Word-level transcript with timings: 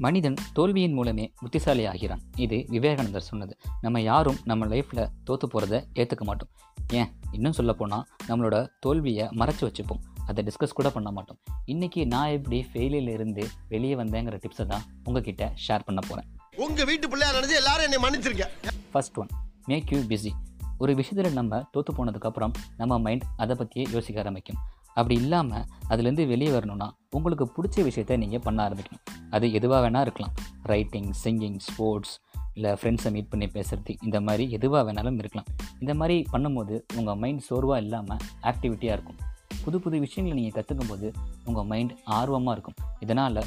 மனிதன் 0.00 0.34
தோல்வியின் 0.52 0.92
மூலமே 0.92 1.32
புத்திசாலி 1.40 1.86
ஆகிறான் 1.86 2.20
இது 2.36 2.64
விவேகானந்தர் 2.68 3.20
சொன்னது. 3.20 3.56
நம்ம 3.80 4.00
யாரும் 4.00 4.36
நம்ம 4.44 4.66
லைஃப்பில் 4.66 5.08
தோற்று 5.24 5.46
போகிறத 5.46 5.84
ஏற்றுக்க 5.94 6.20
மாட்டோம். 6.20 6.48
ஏன்? 6.92 7.10
இன்னும் 7.32 7.52
சொல்லப்போனால் 7.52 8.06
நம்மளோட 8.28 8.68
தோல்வியை 8.80 9.26
மறைச்சி 9.26 9.60
வச்சுப்போம். 9.60 10.00
அதை 10.26 10.44
டிஸ்கஸ் 10.44 10.72
கூட 10.74 10.90
பண்ண 10.90 11.10
மாட்டோம். 11.10 11.38
இன்றைக்கி 11.66 12.06
நான் 12.06 12.28
எப்படி 12.28 12.66
ஃபெயிலியர்ல 12.72 13.12
இருந்து 13.12 13.48
வெளியே 13.68 13.94
வந்தேங்கிற 13.94 14.40
டிப்ஸை 14.44 14.66
தான் 14.66 14.82
உங்ககிட்ட 15.04 15.52
ஷேர் 15.68 15.84
பண்ண 15.84 16.00
போகிறேன் 16.00 16.28
உங்க 16.56 16.84
வீட்டு 16.84 17.08
பிள்ளையா 17.08 17.34
நினைச்சு 17.34 17.54
எல்லாரும் 17.54 17.92
என்னை 17.92 17.98
மன்னிச்சிருக்கேன் 18.08 18.68
first 18.92 19.18
one 19.18 19.26
make 19.66 19.92
you 19.92 19.98
busy 19.98 20.30
ஒரு 20.78 20.94
விஷயத்தில் 20.94 21.32
நம்ம 21.32 21.62
தோற்று 21.70 21.92
போனதுக்கப்புறம் 21.92 22.52
நம்ம 22.76 22.98
மைண்ட் 22.98 23.24
அதை 23.36 23.56
பற்றியே 23.56 23.86
யோசிக்க 23.92 24.20
ஆரம்பிக்கும். 24.20 24.56
அப்படி 24.94 25.14
இல்லாமல் 25.22 25.64
அதுலேருந்து 25.90 26.26
வெளியே 26.26 26.50
வரணும்னா 26.50 26.88
உங்களுக்கு 27.16 27.44
பிடிச்ச 27.56 27.84
விஷயத்த 27.88 28.16
நீங்கள் 28.16 28.42
பண்ண 28.46 28.68
ஆரம்பிக்கணும். 28.68 29.04
அது 29.30 29.52
எதுவாக 29.52 29.80
வேணால் 29.84 30.04
இருக்கலாம். 30.06 30.34
ரைட்டிங் 30.72 31.10
சிங்கிங் 31.24 31.58
ஸ்போர்ட்ஸ் 31.68 32.14
இல்லை 32.54 32.70
ஃப்ரெண்ட்ஸை 32.72 33.10
மீட் 33.10 33.28
பண்ணி 33.28 33.46
பேசுகிறது 33.46 33.92
இந்த 34.06 34.20
மாதிரி 34.20 34.50
எதுவாக 34.50 34.82
வேணாலும் 34.88 35.18
இருக்கலாம். 35.18 35.48
இந்த 35.80 35.94
மாதிரி 35.94 36.16
பண்ணும்போது 36.32 36.76
உங்கள் 36.96 37.18
மைண்ட் 37.22 37.42
சோர்வாக 37.48 37.82
இல்லாமல் 37.84 38.22
ஆக்டிவிட்டியாக 38.50 38.96
இருக்கும். 38.96 39.18
புது 39.64 39.80
புது 39.80 39.96
விஷயங்களை 40.00 40.34
நீங்கள் 40.40 40.56
கற்றுக்கும் 40.58 40.90
போது 40.92 41.12
உங்கள் 41.44 41.68
மைண்ட் 41.72 41.92
ஆர்வமாக 42.18 42.54
இருக்கும். 42.56 42.78
இதனால் 43.00 43.42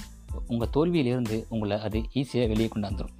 உங்கள் 0.47 0.71
தோல்வியிலிருந்து 0.75 1.45
உங்களை 1.49 1.77
அது 1.79 1.99
ஈஸியாக 2.21 2.47
வெளியே 2.53 2.69
கொண்டாந்துடும் 2.75 3.17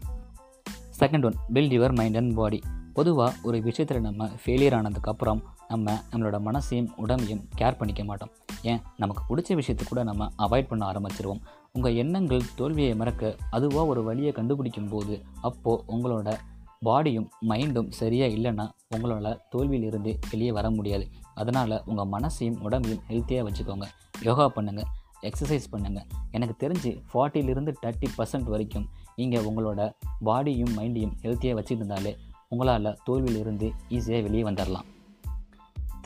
second 0.99 1.25
one 1.25 1.37
build 1.53 1.75
your 1.75 1.95
mind 1.99 2.17
and 2.17 2.33
body 2.35 2.59
பொதுவாக 2.93 3.33
ஒரு 3.43 3.57
விஷயத்தில் 3.61 4.01
நம்ம 4.01 4.29
ஃபெயிலியர் 4.41 4.75
ஆனதுக்கப்புறம் 4.79 5.41
நம்ம 5.67 6.03
நம்மளோட 6.11 6.37
மனசையும் 6.39 6.89
உடம்பையும் 6.97 7.43
கேர் 7.57 7.77
பண்ணிக்க 7.77 8.03
மாட்டோம். 8.03 8.29
ஏன்? 8.61 8.81
நமக்கு 8.97 9.23
பிடிச்ச 9.29 9.55
விஷயத்தை 9.55 9.87
கூட 9.87 10.03
நம்ம 10.03 10.31
அவாய்ட் 10.37 10.67
பண்ண 10.67 10.91
ஆரம்பிச்சிருவோம். 10.91 11.41
உங்கள் 11.71 11.95
எண்ணங்கள் 11.95 12.41
தோல்வியை 12.55 12.95
மறக்க 12.95 13.35
அதுவாக 13.49 13.85
ஒரு 13.85 14.03
வழியை 14.03 14.31
கண்டுபிடிக்கும் 14.31 14.89
போது 14.89 15.21
அப்போது 15.41 15.83
உங்களோட 15.87 16.33
பாடியும் 16.79 17.29
மைண்டும் 17.49 17.89
சரியாக 17.89 18.35
இல்லைன்னா 18.35 18.69
உங்களால் 18.89 19.41
தோல்வியிலிருந்து 19.55 20.17
வெளியே 20.31 20.51
வர 20.51 20.69
முடியாது. 20.69 21.07
அதனால் 21.33 21.81
உங்கள் 21.85 22.11
மனசையும் 22.11 22.59
உடம்பையும் 22.63 23.05
ஹெல்த்தியாக 23.09 23.49
வச்சுக்கோங்க. 23.49 23.85
யோகா 24.21 24.51
பண்ணுங்கள் 24.55 24.89
எக்ஸசைஸ் 25.21 25.71
பண்ணுங்கள் 25.71 26.05
எனக்கு 26.31 26.67
தெரிஞ்சு 26.67 27.01
ஃபார்ட்டிலிருந்து 27.13 27.73
தேர்ட்டி 27.81 28.07
பர்சன்ட் 28.17 28.43
வரைக்கும் 28.43 28.89
நீங்கள் 29.15 29.43
உங்களோட 29.43 29.91
பாடியும் 30.19 30.77
மைண்டையும் 30.77 31.13
ஹெல்த்தியாக 31.21 31.59
வச்சுருந்தாலே 31.59 32.15
உங்களால் 32.47 32.97
தோல்வியிலிருந்து 33.09 33.71
ஈஸியாக 33.89 34.21
வெளியே 34.21 34.43
வந்துடலாம் 34.43 34.92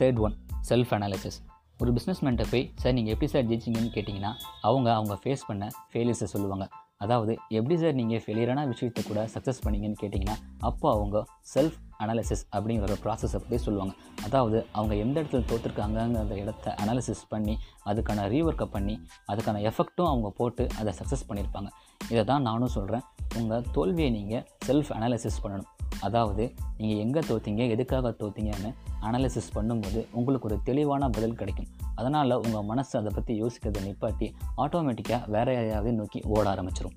தேர்ட் 0.00 0.20
ஒன் 0.26 0.34
செல்ஃப் 0.70 0.92
அனாலிசிஸ் 0.96 1.38
ஒரு 1.82 1.90
பிஸ்னஸ்மேன்ட்ட 1.96 2.44
போய் 2.50 2.64
சார் 2.82 2.94
நீங்கள் 2.96 3.14
எப்படி 3.14 3.30
சார் 3.32 3.48
ஜெயிச்சிங்கன்னு 3.50 3.94
கேட்டிங்கன்னா 3.96 4.30
அவங்க 4.68 4.88
அவங்க 4.98 5.14
ஃபேஸ் 5.22 5.48
பண்ண 5.48 5.64
ஃபெயிலியர்ஸை 5.90 6.28
சொல்லுவாங்க. 6.34 6.66
அதாவது 7.04 7.32
எப்படி 7.58 7.74
சார் 7.80 7.96
நீங்கள் 7.98 8.22
ஃபெயிலியரான 8.22 8.62
விஷயத்தை 8.70 9.02
கூட 9.08 9.20
சக்ஸஸ் 9.34 9.60
பண்ணீங்கன்னு 9.64 9.98
கேட்டிங்கன்னா 10.00 10.36
அப்போ 10.68 10.86
அவங்க 10.94 11.16
செல்ஃப் 11.54 11.76
அனாலிசிஸ் 12.04 12.42
அப்படிங்கிற 12.56 12.86
ஒரு 12.88 12.96
ப்ராசஸை 13.04 13.38
பற்றி 13.44 13.58
சொல்லுவாங்க. 13.66 13.94
அதாவது 14.26 14.58
அவங்க 14.72 14.94
எந்த 15.04 15.16
இடத்துல 15.22 15.42
தோற்றுருக்காங்கங்கிற 15.50 16.36
இடத்த 16.44 16.74
அனாலிசிஸ் 16.82 17.22
பண்ணி 17.32 17.54
அதுக்கான 17.90 18.26
ரீஒர்க்கை 18.34 18.68
பண்ணி 18.76 18.96
அதுக்கான 19.32 19.62
எஃபெக்ட்டும் 19.70 20.10
அவங்க 20.12 20.30
போட்டு 20.40 20.66
அதை 20.80 20.94
சக்ஸஸ் 21.00 21.26
பண்ணியிருப்பாங்க. 21.30 21.70
இதை 22.12 22.24
தான் 22.32 22.46
நானும் 22.50 22.74
சொல்கிறேன் 22.78 23.06
உங்கள் 23.40 23.66
தோல்வியை 23.76 24.10
நீங்கள் 24.18 24.44
செல்ஃப் 24.68 24.92
அனாலிசிஸ் 24.98 25.42
பண்ணணும். 25.44 25.70
அதாவது 26.00 26.54
நீங்கள் 26.76 27.00
எங்கே 27.04 27.20
தோத்தீங்க 27.20 27.62
எதுக்காக 27.68 28.14
தோத்தீங்கன்னு 28.20 28.70
அனாலிசிஸ் 29.00 29.50
பண்ணும்போது 29.54 30.06
உங்களுக்கு 30.12 30.48
ஒரு 30.48 30.58
தெளிவான 30.62 31.08
பதில் 31.08 31.34
கிடைக்கும். 31.34 31.68
அதனால் 31.94 32.30
உங்கள் 32.30 32.64
மனசு 32.64 32.98
அதை 32.98 33.12
பற்றி 33.14 33.34
யோசிக்கிறதை 33.42 33.82
நிப்பாட்டி 33.86 34.34
ஆட்டோமேட்டிக்காக 34.56 35.30
வேற 35.30 35.52
யாரையாவது 35.52 35.92
நோக்கி 35.92 36.22
ஓட 36.26 36.44
ஆரம்பிச்சிடும் 36.54 36.96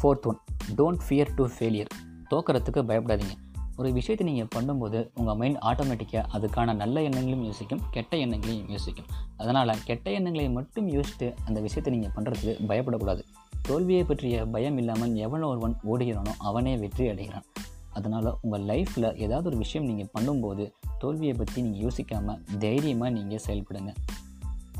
fourth 0.00 0.26
one 0.26 0.38
don't 0.78 1.02
fear 1.06 1.34
to 1.34 1.44
failure 1.46 1.90
தோக்கிறதுக்கு 2.30 2.80
பயப்படாதீங்க. 2.90 3.34
ஒரு 3.76 3.92
விஷயத்தை 3.92 4.26
நீங்கள் 4.26 4.48
பண்ணும்போது 4.54 5.10
உங்கள் 5.14 5.36
மைண்ட் 5.36 5.58
ஆட்டோமேட்டிக்காக 5.68 6.24
அதுக்கான 6.36 6.74
நல்ல 6.74 7.00
எண்ணங்களையும் 7.00 7.44
யோசிக்கும் 7.44 7.82
கெட்ட 7.90 8.16
எண்ணங்களையும் 8.16 8.68
யோசிக்கும். 8.70 9.08
அதனால் 9.36 9.72
கெட்ட 9.84 10.10
எண்ணங்களை 10.10 10.48
மட்டும் 10.50 10.88
யோசிச்சுட்டு 10.88 11.34
அந்த 11.46 11.60
விஷயத்தை 11.60 11.92
நீங்கள் 11.98 12.14
பண்ணுறதுக்கு 12.16 12.66
பயப்படக்கூடாது. 12.66 13.24
தோல்வியை 13.66 14.04
பற்றிய 14.04 14.36
பயம் 14.54 14.78
இல்லாமல் 14.80 15.12
எவ்வளோ 15.24 15.48
ஒருவன் 15.52 15.76
ஓடுகிறானோ 15.92 16.32
அவனே 16.48 16.76
வெற்றி 16.76 17.04
அடைகிறான். 17.08 17.46
அதனால் 17.90 18.28
உங்கள் 18.40 18.64
லைஃப்பில் 18.70 19.08
ஏதாவது 19.24 19.46
ஒரு 19.50 19.58
விஷயம் 19.64 19.86
நீங்கள் 19.90 20.10
பண்ணும்போது 20.14 20.64
தோல்வியை 20.98 21.34
பற்றி 21.34 21.62
நீங்கள் 21.62 21.84
யோசிக்காமல் 21.86 22.40
தைரியமாக 22.64 23.10
நீங்கள் 23.10 23.44
செயல்படுங்க. 23.46 23.92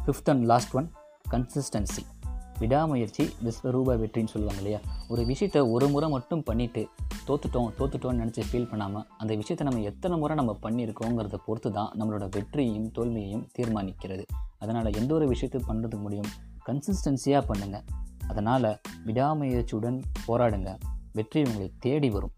Fifth 0.05 0.31
and 0.33 0.45
last 0.53 0.75
one 0.75 0.89
consistency 1.31 2.05
விடாமுயற்சி 2.61 3.25
விஸ்வரூப 3.45 3.95
வெற்றின்னு 4.01 4.33
சொல்லுவாங்க 4.33 4.61
இல்லையா? 4.63 4.81
ஒரு 5.09 5.23
விஷயத்தை 5.31 5.61
ஒரு 5.75 5.87
முறை 5.89 6.09
மட்டும் 6.11 6.43
பண்ணிவிட்டு 6.49 6.83
தோத்துட்டோம் 7.29 7.71
தோத்துட்டோம்னு 7.79 8.21
நினச்சி 8.23 8.43
ஃபீல் 8.49 8.69
பண்ணாமல் 8.71 9.07
அந்த 9.19 9.33
விஷயத்தை 9.41 9.65
நம்ம 9.69 9.83
எத்தனை 9.91 10.17
முறை 10.19 10.37
நம்ம 10.37 10.53
பண்ணியிருக்கோங்கிறத 10.63 11.39
பொறுத்து 11.47 11.71
தான் 11.73 11.91
நம்மளோட 11.99 12.27
வெற்றியையும் 12.37 12.91
தோல்வியையும் 12.99 13.45
தீர்மானிக்கிறது. 13.59 14.25
அதனால் 14.59 14.97
எந்த 15.01 15.15
ஒரு 15.15 15.27
விஷயத்தை 15.27 15.61
பண்ணுறதுக்கு 15.69 16.05
முடியும்? 16.07 16.31
கன்சிஸ்டன்சியாக 16.67 17.43
பண்ணுங்கள் 17.49 17.85
அதனால் 18.29 18.81
விடாமுயற்சியுடன் 19.07 20.03
போராடுங்க. 20.29 20.79
வெற்றி 21.13 21.43
உங்களை 21.43 21.73
தேடி 21.79 22.11
வரும். 22.11 22.33